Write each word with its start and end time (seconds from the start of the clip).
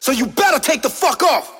So 0.00 0.12
you 0.12 0.26
better 0.26 0.58
take 0.58 0.80
the 0.80 0.88
fuck 0.88 1.22
off. 1.22 1.59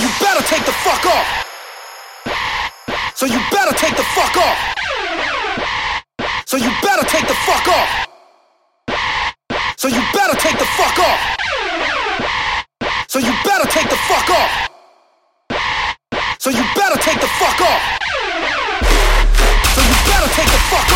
You 0.00 0.08
better 0.18 0.42
take 0.48 0.64
the 0.64 0.72
fuck 0.72 1.04
off. 1.04 1.26
So 3.14 3.26
you 3.26 3.38
better 3.52 3.74
take 3.76 3.94
the 3.96 4.02
fuck 4.16 4.36
off. 4.36 4.58
So 6.46 6.56
you 6.56 6.70
better 6.82 7.04
take 7.04 7.26
the 7.28 7.34
fuck 7.46 7.68
off. 7.68 8.08
So 9.76 9.88
you 9.88 10.00
better 10.14 10.36
take 10.40 10.58
the 10.58 10.64
fuck 10.64 10.98
off. 10.98 11.20
So 13.08 13.18
you 13.18 13.32
better 13.44 13.68
take 13.68 13.90
the 13.90 13.96
fuck 14.08 14.30
off. 14.30 14.70
So 16.38 16.50
you 16.50 16.64
better 16.74 16.98
take 16.98 17.20
the 17.20 17.28
fuck 17.38 17.60
off. 17.60 17.82
So 19.74 19.80
you 19.82 19.96
better 20.08 20.28
take 20.34 20.48
the 20.48 20.60
fuck 20.70 20.89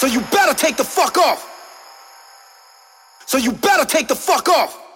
So 0.00 0.06
you 0.06 0.22
better 0.32 0.54
take 0.54 0.78
the 0.78 0.84
fuck 0.84 1.18
off. 1.18 1.46
So 3.26 3.36
you 3.36 3.52
better 3.52 3.84
take 3.84 4.08
the 4.08 4.14
fuck 4.14 4.48
off. 4.48 4.89